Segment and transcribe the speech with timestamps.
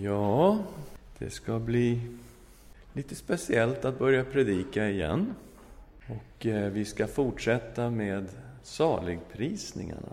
[0.00, 0.58] Ja,
[1.18, 2.00] det ska bli
[2.92, 5.34] lite speciellt att börja predika igen.
[6.06, 8.28] Och eh, vi ska fortsätta med
[8.62, 10.12] saligprisningarna.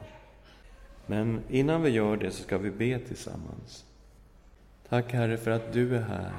[1.05, 3.86] Men innan vi gör det så ska vi be tillsammans.
[4.89, 6.34] Tack Herre för att du är här.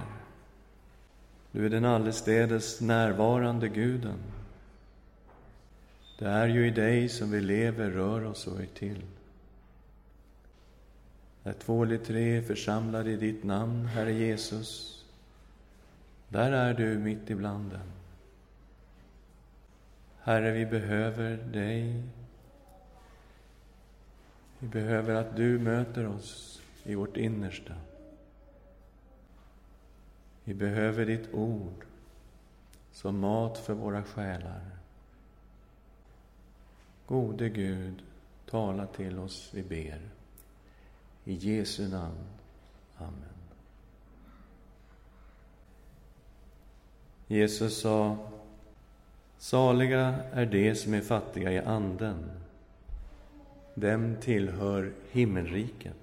[1.53, 4.19] Du är den allestädes närvarande Guden.
[6.19, 9.03] Det är ju i dig som vi lever, rör oss och är till.
[11.43, 15.05] Där två eller tre är församlade i ditt namn, Herre Jesus,
[16.29, 17.93] där är du mitt ibland dem.
[20.21, 22.03] Herre, vi behöver dig.
[24.59, 27.75] Vi behöver att du möter oss i vårt innersta.
[30.45, 31.85] Vi behöver ditt ord
[32.93, 34.61] som mat för våra själar.
[37.07, 38.03] Gode Gud,
[38.47, 40.01] tala till oss, vi ber.
[41.25, 42.25] I Jesu namn.
[42.97, 43.33] Amen.
[47.27, 48.17] Jesus sa,
[49.39, 52.31] saliga är de som är fattiga i anden.
[53.75, 55.97] Dem tillhör himmelriket.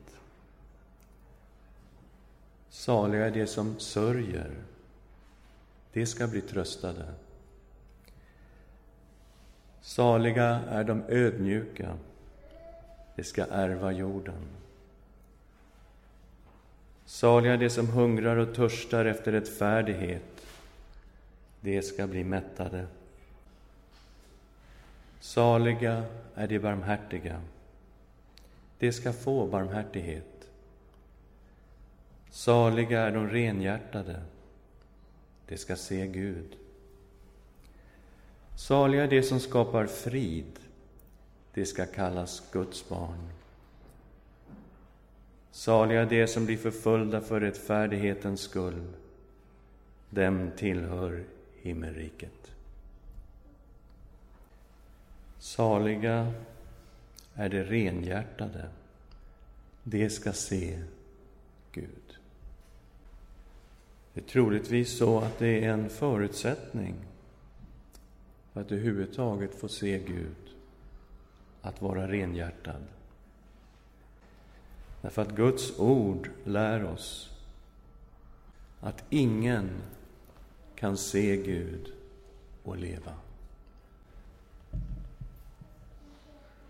[2.69, 4.51] Saliga är de som sörjer.
[5.93, 7.13] De ska bli tröstade.
[9.81, 11.97] Saliga är de ödmjuka.
[13.15, 14.47] De ska ärva jorden.
[17.09, 20.45] Saliga är de som hungrar och törstar efter rättfärdighet.
[21.61, 22.87] De ska bli mättade.
[25.19, 26.03] Saliga
[26.35, 27.41] är de barmhärtiga.
[28.79, 30.49] De ska få barmhärtighet.
[32.29, 34.21] Saliga är de renhjärtade.
[35.47, 36.55] De ska se Gud.
[38.55, 40.59] Saliga är de som skapar frid.
[41.53, 43.38] De ska kallas Guds barn.
[45.51, 48.87] Saliga de som blir förföljda för rättfärdighetens skull.
[50.09, 51.23] Dem tillhör
[51.61, 52.51] himmelriket.
[55.39, 56.33] Saliga
[57.33, 58.69] är de renhjärtade.
[59.83, 60.81] De ska se
[61.71, 62.17] Gud.
[64.13, 66.95] Det är troligtvis så att det är en förutsättning
[68.53, 70.55] för att överhuvudtaget få se Gud,
[71.61, 72.83] att vara renhjärtad.
[75.01, 77.29] Därför att Guds ord lär oss
[78.81, 79.69] att ingen
[80.75, 81.93] kan se Gud
[82.63, 83.13] och leva.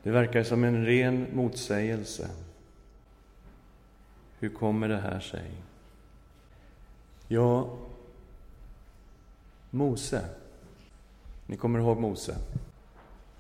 [0.03, 2.29] Det verkar som en ren motsägelse.
[4.39, 5.51] Hur kommer det här sig?
[7.27, 7.77] Ja,
[9.69, 10.25] Mose.
[11.45, 12.37] Ni kommer ihåg Mose?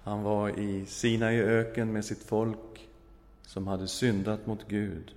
[0.03, 2.88] Han var i Sinai öken med sitt folk
[3.49, 5.15] som hade syndat mot Gud.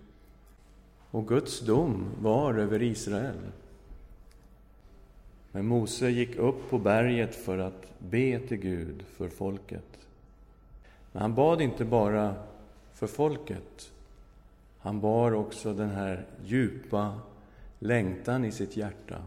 [1.11, 3.39] Och Guds dom var över Israel.
[5.51, 9.99] Men Mose gick upp på berget för att be till Gud för folket.
[11.13, 12.35] Men han bad inte bara
[12.95, 13.93] för folket.
[14.79, 17.21] Han bar också den här djupa
[17.79, 19.23] längtan i sitt hjärta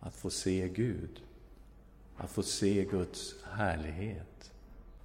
[0.00, 1.22] att få se Gud,
[2.16, 4.52] att få se Guds härlighet.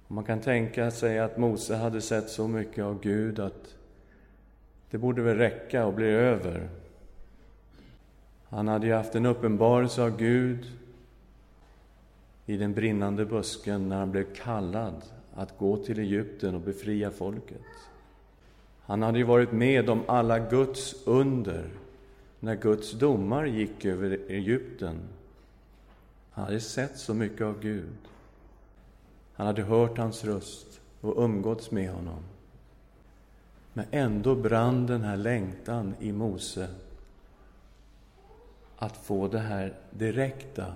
[0.08, 3.74] Man kan tänka sig att Mose hade sett så mycket av Gud att
[4.90, 6.68] det borde väl räcka och bli över.
[8.48, 10.66] Han hade ju haft en uppenbarelse av Gud
[12.46, 15.02] i den brinnande busken när han blev kallad
[15.34, 17.62] att gå till Egypten och befria folket.
[18.80, 21.70] Han hade ju varit med om alla Guds under
[22.40, 24.96] när Guds domar gick över Egypten.
[26.30, 27.96] Han hade sett så mycket av Gud.
[29.34, 32.22] Han hade hört hans röst och umgåtts med honom.
[33.72, 36.68] Men ändå brann den här längtan i Mose
[38.76, 40.74] att få den här direkta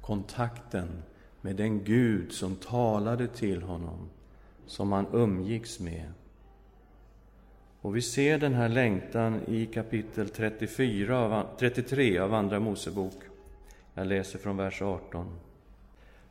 [0.00, 1.02] kontakten
[1.40, 4.08] med den Gud som talade till honom,
[4.66, 6.12] som han umgicks med.
[7.80, 13.22] Och vi ser den här längtan i kapitel 34 av, 33 av Andra Mosebok.
[13.94, 15.26] Jag läser från vers 18.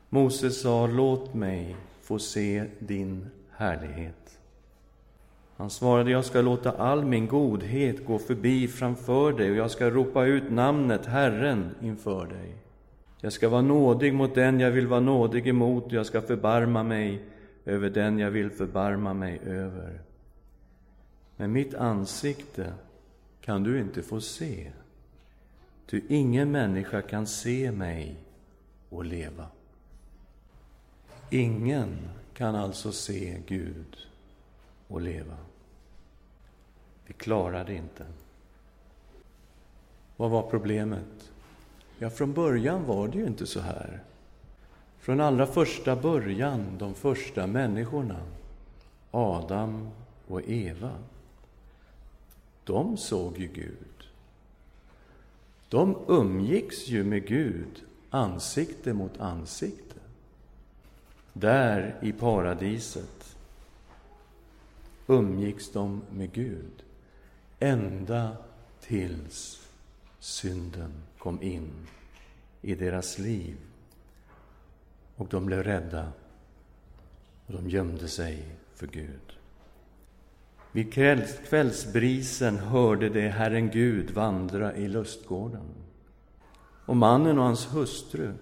[0.09, 4.39] Moses sa, låt mig få se din härlighet.
[5.57, 9.89] Han svarade, jag ska låta all min godhet gå förbi framför dig och jag ska
[9.89, 12.56] ropa ut namnet Herren inför dig.
[13.21, 16.83] Jag ska vara nådig mot den jag vill vara nådig emot och jag ska förbarma
[16.83, 17.21] mig
[17.65, 20.01] över den jag vill förbarma mig över.
[21.36, 22.74] Men mitt ansikte
[23.42, 24.71] kan du inte få se,
[25.89, 28.15] ty ingen människa kan se mig
[28.89, 29.45] och leva.
[31.29, 33.97] Ingen kan alltså se Gud
[34.88, 35.38] och leva.
[37.06, 38.06] Vi klarar det inte.
[40.18, 41.31] Vad var problemet?
[42.00, 44.03] Ja, från början var det ju inte så här.
[45.00, 48.21] Från allra första början, de första människorna,
[49.12, 49.89] Adam
[50.27, 50.91] och Eva,
[52.63, 54.07] de såg ju Gud.
[55.69, 59.96] De umgicks ju med Gud ansikte mot ansikte.
[61.39, 63.38] Där i paradiset
[65.07, 66.84] umgicks de med Gud
[67.60, 68.38] ända
[68.81, 69.68] tills
[70.19, 71.88] synden kom in
[72.62, 73.57] i deras liv.
[75.16, 76.12] Och de blev rädda
[77.48, 78.45] och de gömde sig
[78.75, 79.34] för Gud.
[80.72, 80.94] Vid
[81.50, 85.69] kvällsbrisen hörde de Herren Gud vandra i lustgården.
[86.86, 88.34] Och mannen och hans hustru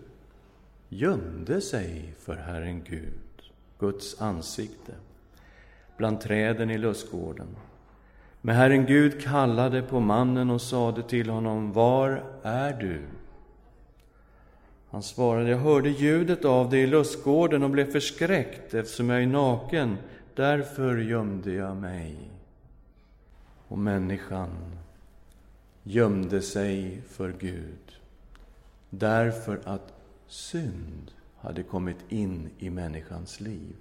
[0.98, 4.92] gömde sig för Herren Gud, Guds ansikte,
[5.98, 7.48] bland träden i lustgården.
[8.42, 13.02] Men Herren Gud kallade på mannen och sade till honom, Var är du?
[14.90, 19.28] Han svarade, jag hörde ljudet av dig i lustgården och blev förskräckt eftersom jag är
[19.28, 19.98] naken,
[20.36, 22.18] därför gömde jag mig.
[23.68, 24.50] Och människan
[25.84, 28.00] gömde sig för Gud,
[28.90, 29.95] därför att
[30.28, 33.76] synd hade kommit in i människans liv.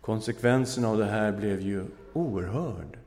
[0.00, 2.98] Konsekvensen av det här blev ju oerhörd.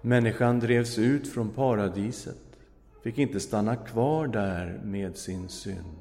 [0.00, 2.58] Människan drevs ut från paradiset,
[3.02, 5.96] fick inte stanna kvar där med sin synd.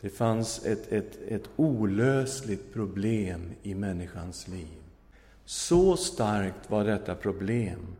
[0.00, 4.78] Det fanns ett, ett, ett olösligt problem i människans liv.
[5.44, 7.96] Så starkt var detta problem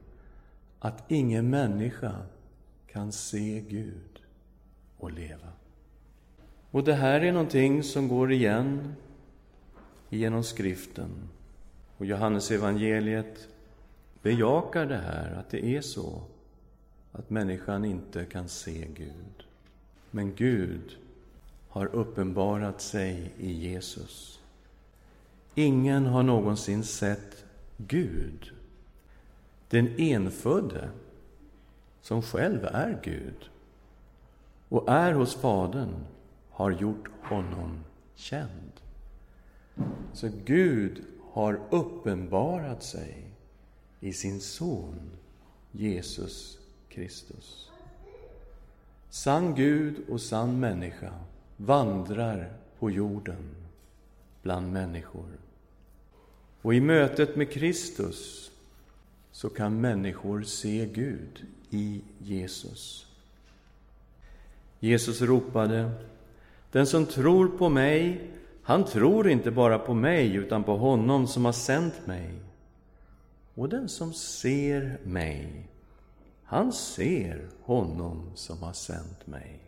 [0.79, 2.15] att ingen människa
[2.87, 4.10] kan se Gud
[5.01, 5.49] och leva.
[6.71, 8.95] Och det här är någonting som går igen
[10.09, 11.11] genom skriften.
[11.97, 13.49] Och Johannes evangeliet
[14.23, 16.23] bejakar det här, att det är så
[17.13, 19.45] att människan inte kan se Gud.
[20.11, 20.97] Men Gud
[21.69, 24.41] har uppenbarat sig i Jesus.
[25.55, 27.45] Ingen har någonsin sett
[27.77, 28.53] Gud,
[29.69, 30.91] den enfödde,
[32.03, 33.50] som själv är Gud
[34.71, 36.05] och är hos Fadern,
[36.51, 37.85] har gjort honom
[38.15, 38.73] känd.
[40.13, 41.03] Så Gud
[41.33, 43.25] har uppenbarat sig
[44.01, 45.11] i sin son
[45.73, 46.59] Jesus
[46.89, 47.71] Kristus.
[49.11, 51.13] Sann Gud och sann människa
[51.57, 53.55] vandrar på jorden
[54.43, 55.39] bland människor.
[56.63, 58.51] Och i mötet med Kristus
[59.33, 63.10] så kan människor se Gud i Jesus.
[64.81, 65.91] Jesus ropade,
[66.73, 68.31] den som tror på mig,
[68.63, 72.31] han tror inte bara på mig utan på honom som har sänt mig.
[73.55, 75.69] Och den som ser mig,
[76.45, 79.59] han ser honom som har sänt mig.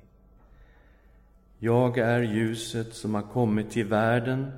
[1.59, 4.53] Jag är ljuset som har kommit till världen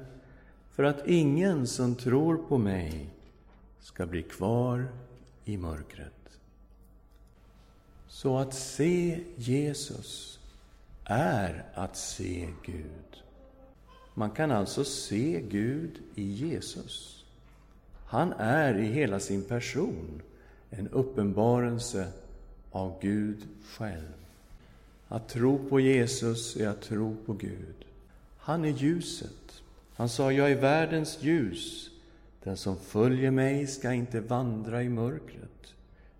[0.70, 3.06] för att ingen som tror på mig
[3.80, 4.88] ska bli kvar
[5.44, 6.38] i mörkret.
[8.08, 10.40] Så att se Jesus
[11.04, 13.22] är att se Gud.
[14.14, 17.24] Man kan alltså se Gud i Jesus.
[18.06, 20.22] Han är i hela sin person
[20.70, 22.08] en uppenbarelse
[22.70, 24.14] av Gud själv.
[25.08, 27.84] Att tro på Jesus är att tro på Gud.
[28.38, 29.62] Han är ljuset.
[29.94, 31.90] Han sa, jag är världens ljus.
[32.42, 35.74] Den som följer mig ska inte vandra i mörkret,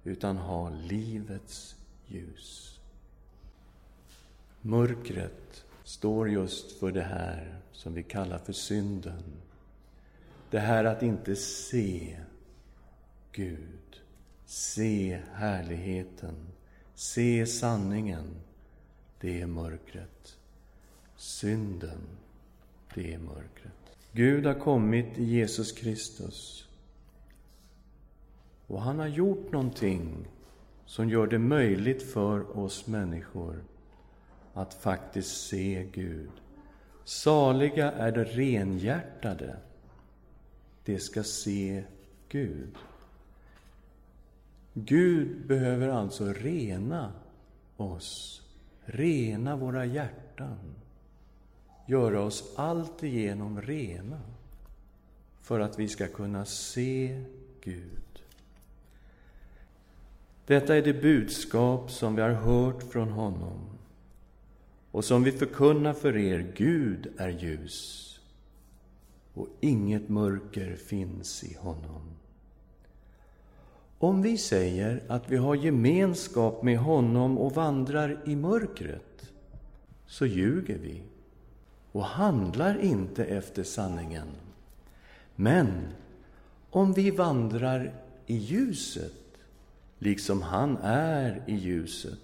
[0.05, 2.74] utan ha livets ljus.
[4.67, 9.23] Mörkret står just för det här som vi kallar för synden.
[10.51, 12.21] Det här att inte se
[13.33, 14.01] Gud,
[14.47, 16.35] se härligheten,
[16.95, 18.25] se sanningen.
[19.21, 20.39] Det är mörkret.
[21.17, 22.01] Synden,
[22.95, 23.97] det är mörkret.
[24.13, 26.69] Gud har kommit i Jesus Kristus.
[28.67, 30.29] Och han har gjort någonting
[30.87, 33.65] som gör det möjligt för oss människor
[34.55, 36.31] att faktiskt se Gud.
[37.05, 39.57] Saliga är de renhjärtade,
[40.85, 41.85] de ska se
[42.29, 42.77] Gud.
[44.75, 47.13] Gud behöver alltså rena
[47.77, 48.43] oss,
[48.85, 50.75] rena våra hjärtan,
[51.87, 54.21] göra oss alltigenom rena
[55.41, 57.25] för att vi ska kunna se
[57.61, 58.23] Gud.
[60.47, 63.75] Detta är det budskap som vi har hört från honom
[64.95, 66.53] och som vi förkunnar för er.
[66.57, 68.11] Gud är ljus
[69.35, 72.03] och inget mörker finns i honom.
[73.99, 79.33] Om vi säger att vi har gemenskap med honom och vandrar i mörkret,
[80.07, 81.03] så ljuger vi
[81.93, 84.29] och handlar inte efter sanningen.
[85.37, 85.69] Men
[86.71, 87.95] om vi vandrar
[88.27, 89.39] i ljuset,
[89.99, 92.24] liksom han är i ljuset,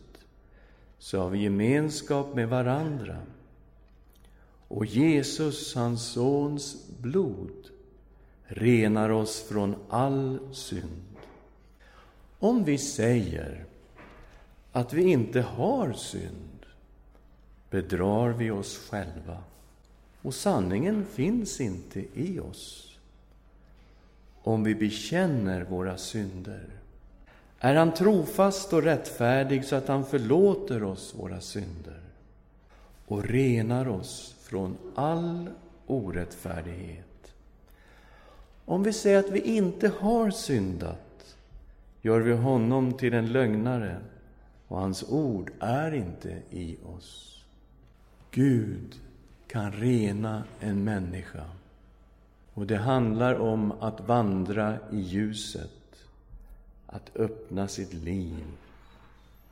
[1.01, 3.17] så har vi gemenskap med varandra.
[4.69, 7.69] Och Jesus, hans sons blod,
[8.45, 11.17] renar oss från all synd.
[12.39, 13.65] Om vi säger
[14.73, 16.67] att vi inte har synd
[17.71, 19.39] bedrar vi oss själva
[20.23, 22.99] och sanningen finns inte i oss.
[24.43, 26.80] Om vi bekänner våra synder
[27.61, 32.01] är han trofast och rättfärdig så att han förlåter oss våra synder
[33.07, 35.51] och renar oss från all
[35.87, 37.07] orättfärdighet.
[38.65, 41.37] Om vi säger att vi inte har syndat
[42.03, 43.97] gör vi honom till en lögnare
[44.69, 47.45] och hans ord är inte i oss.
[48.31, 48.95] Gud
[49.47, 51.45] kan rena en människa
[52.55, 55.80] och det handlar om att vandra i ljuset
[56.93, 58.45] att öppna sitt liv.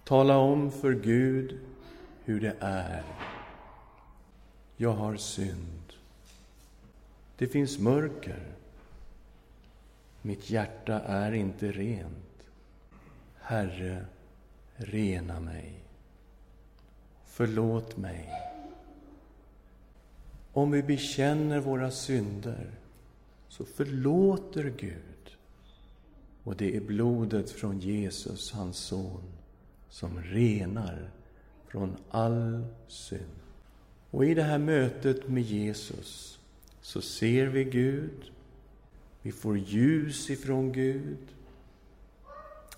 [0.05, 1.59] Tala om för Gud
[2.25, 3.05] hur det är.
[4.77, 5.93] Jag har synd.
[7.37, 8.43] Det finns mörker.
[10.23, 12.47] Mitt hjärta är inte rent.
[13.41, 14.05] Herre,
[14.77, 15.73] rena mig.
[17.27, 18.33] Förlåt mig.
[20.53, 22.71] Om vi bekänner våra synder
[23.49, 25.18] så förlåter Gud.
[26.49, 29.23] Och det är blodet från Jesus, hans son,
[29.89, 31.11] som renar
[31.67, 33.23] från all synd.
[34.11, 36.39] Och i det här mötet med Jesus
[36.81, 38.33] så ser vi Gud,
[39.23, 41.19] vi får ljus ifrån Gud,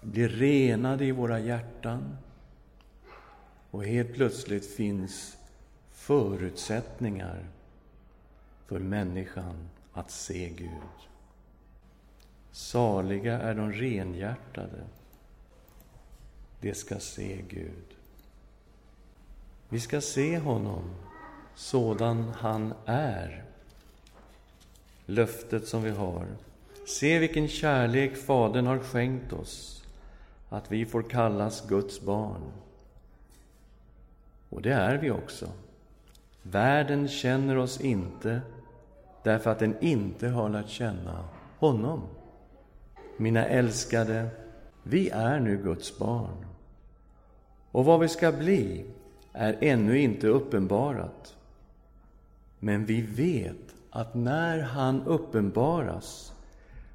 [0.01, 2.17] blir renade i våra hjärtan
[3.71, 5.37] och helt plötsligt finns
[5.91, 7.49] förutsättningar
[8.67, 11.10] för människan att se Gud.
[12.53, 14.85] Saliga är de renhjärtade,
[16.61, 17.85] de ska se Gud.
[19.69, 20.91] Vi ska se honom
[21.55, 23.45] sådan han är.
[25.07, 26.27] Löftet som vi har.
[26.87, 29.85] Se vilken kärlek Fadern har skänkt oss,
[30.49, 32.53] att vi får kallas Guds barn.
[34.49, 35.49] Och det är vi också.
[36.43, 38.41] Världen känner oss inte
[39.23, 41.25] därför att den inte har lärt känna
[41.59, 42.03] honom.
[43.21, 44.29] Mina älskade,
[44.83, 46.47] vi är nu Guds barn.
[47.71, 48.85] Och vad vi ska bli
[49.33, 51.37] är ännu inte uppenbarat.
[52.59, 56.33] Men vi vet att när han uppenbaras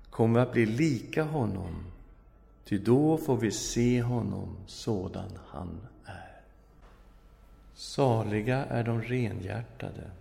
[0.10, 1.86] kommer vi att bli lika honom,
[2.64, 6.42] ty då får vi se honom sådan han är.
[7.74, 10.12] Saliga är de renhjärtade,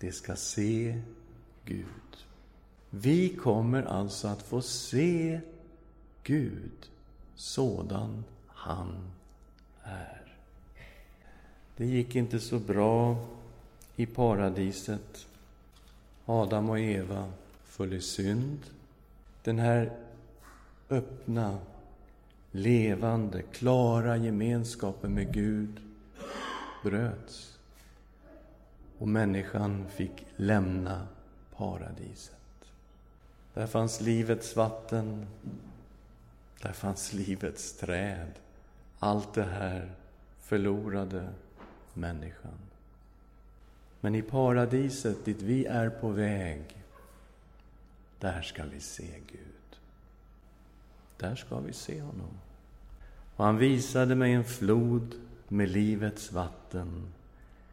[0.00, 1.00] de ska se
[1.64, 2.27] Gud.
[2.90, 5.40] Vi kommer alltså att få se
[6.22, 6.90] Gud
[7.34, 9.10] sådan han
[9.82, 10.22] är.
[11.76, 13.26] Det gick inte så bra
[13.96, 15.26] i paradiset.
[16.24, 17.32] Adam och Eva
[17.64, 18.58] föll i synd.
[19.44, 19.92] Den här
[20.90, 21.58] öppna,
[22.50, 25.80] levande, klara gemenskapen med Gud
[26.82, 27.58] bröts.
[28.98, 31.06] Och människan fick lämna
[31.56, 32.37] paradiset.
[33.58, 35.26] Där fanns livets vatten,
[36.62, 38.32] där fanns livets träd.
[38.98, 39.92] Allt det här
[40.40, 41.28] förlorade
[41.94, 42.58] människan.
[44.00, 46.84] Men i paradiset, dit vi är på väg,
[48.18, 49.80] där ska vi se Gud.
[51.16, 52.38] Där ska vi se honom.
[53.36, 55.14] Och han visade mig en flod
[55.48, 57.12] med livets vatten,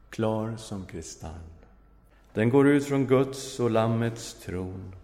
[0.09, 1.49] klar som kristall.
[2.33, 4.95] Den går ut från Guds och Lammets tron.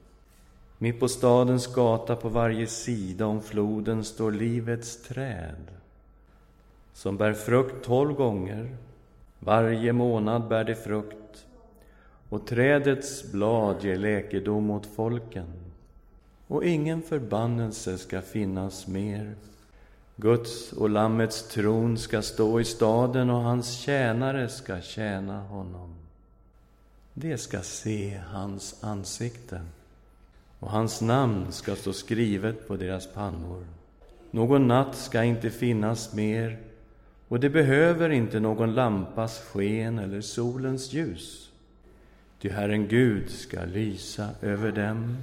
[0.84, 5.72] Mitt på stadens gata på varje sida om floden står livets träd
[6.94, 8.78] som bär frukt tolv gånger.
[9.40, 11.46] Varje månad bär det frukt
[12.30, 15.54] och trädets blad ger läkedom åt folken.
[16.48, 19.36] Och ingen förbannelse ska finnas mer.
[20.16, 25.96] Guds och Lammets tron ska stå i staden och hans tjänare ska tjäna honom.
[27.14, 29.62] De ska se hans ansikte
[30.62, 33.68] och hans namn ska stå skrivet på deras pannor.
[34.32, 36.60] Någon natt ska inte finnas mer
[37.28, 41.52] och det behöver inte någon lampas sken eller solens ljus.
[42.40, 45.18] Ty Herren Gud ska lysa över dem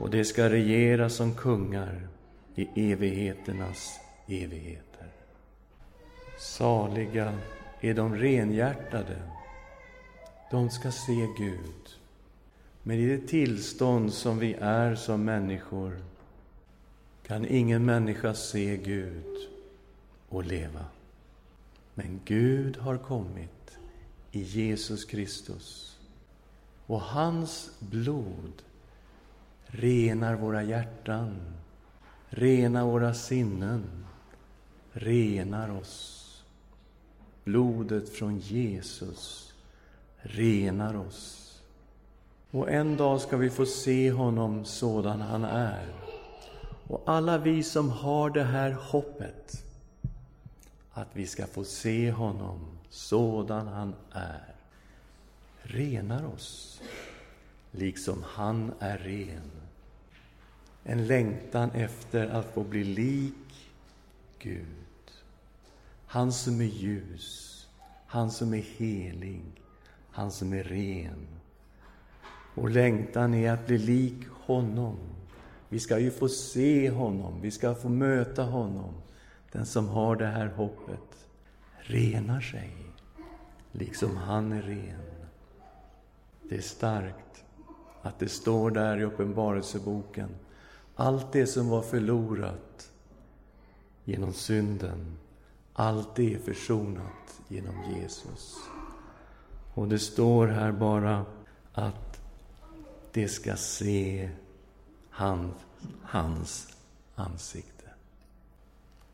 [0.00, 2.08] och de ska regera som kungar
[2.54, 5.08] i evigheternas evigheter.
[6.38, 7.32] Saliga
[7.80, 9.16] är de renhjärtade.
[10.50, 12.03] De ska se Gud.
[12.86, 16.04] Men i det tillstånd som vi är som människor
[17.26, 19.48] kan ingen människa se Gud
[20.28, 20.84] och leva.
[21.94, 23.78] Men Gud har kommit
[24.30, 25.98] i Jesus Kristus
[26.86, 28.62] och hans blod
[29.66, 31.36] renar våra hjärtan,
[32.28, 34.06] renar våra sinnen,
[34.92, 36.20] renar oss.
[37.44, 39.54] Blodet från Jesus
[40.22, 41.43] renar oss.
[42.54, 45.86] Och en dag ska vi få se honom sådan han är.
[46.88, 49.64] Och alla vi som har det här hoppet,
[50.92, 52.58] att vi ska få se honom
[52.88, 54.54] sådan han är,
[55.62, 56.82] renar oss,
[57.70, 59.50] liksom han är ren.
[60.84, 63.72] En längtan efter att få bli lik
[64.38, 65.10] Gud.
[66.06, 67.66] Han som är ljus,
[68.06, 69.42] han som är helig,
[70.10, 71.26] han som är ren.
[72.54, 74.96] Och längtan är att bli lik honom.
[75.68, 78.94] Vi ska ju få se honom, vi ska få möta honom.
[79.52, 81.26] Den som har det här hoppet
[81.78, 82.76] renar sig,
[83.72, 85.02] liksom han är ren.
[86.42, 87.44] Det är starkt
[88.02, 90.28] att det står där i Uppenbarelseboken,
[90.96, 92.90] allt det som var förlorat
[94.04, 95.16] genom synden,
[95.72, 98.56] allt det är försonat genom Jesus.
[99.74, 101.24] Och det står här bara
[101.72, 102.13] att
[103.14, 104.30] det ska se
[105.10, 105.54] hans,
[106.02, 106.76] hans
[107.14, 107.84] ansikte.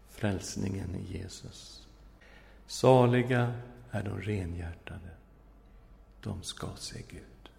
[0.08, 1.88] Frälsningen i Jesus.
[2.66, 3.54] Saliga
[3.90, 5.10] är de renhjärtade.
[6.20, 7.50] De ska se Gud.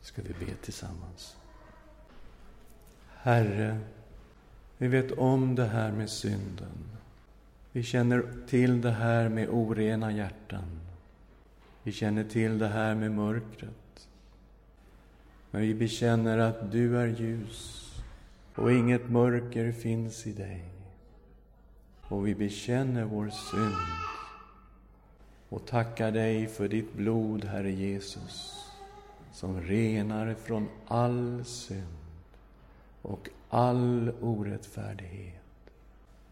[0.00, 1.36] Ska vi be tillsammans.
[3.16, 3.80] Herre,
[4.78, 6.98] vi vet om det här med synden.
[7.72, 10.80] Vi känner till det här med orena hjärtan.
[11.82, 13.85] Vi känner till det här med mörkret.
[15.56, 17.92] Men vi bekänner att du är ljus
[18.54, 20.64] och inget mörker finns i dig.
[22.02, 23.74] Och vi bekänner vår synd
[25.48, 28.64] och tackar dig för ditt blod, Herre Jesus,
[29.32, 31.96] som renar från all synd
[33.02, 35.70] och all orättfärdighet.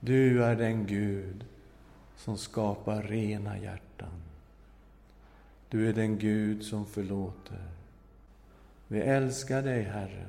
[0.01, 1.45] Du är den Gud
[2.17, 4.23] som skapar rena hjärtan.
[5.69, 7.74] Du är den Gud som förlåter.
[8.95, 10.27] Vi älskar dig, Herre.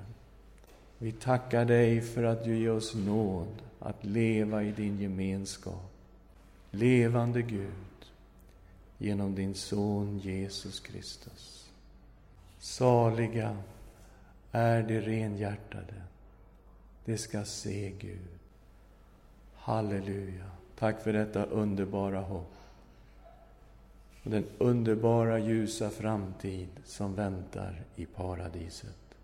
[0.97, 5.91] Vi tackar dig för att du ger oss nåd att leva i din gemenskap.
[6.71, 8.05] Levande Gud,
[8.97, 11.69] genom din Son Jesus Kristus.
[12.59, 13.57] Saliga
[14.51, 16.01] är de renhjärtade.
[17.05, 18.39] De ska se Gud.
[19.55, 20.51] Halleluja.
[20.79, 22.53] Tack för detta underbara hopp
[24.25, 29.17] och den underbara ljusa framtid som väntar i paradiset.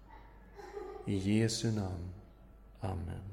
[1.06, 2.10] I Jesu namn.
[2.80, 3.31] Amen.